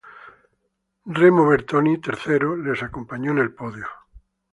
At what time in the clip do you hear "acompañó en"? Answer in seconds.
2.81-3.37